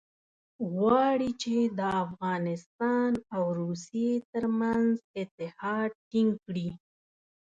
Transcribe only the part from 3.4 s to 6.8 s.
روسیې ترمنځ اتحاد ټینګ کړي.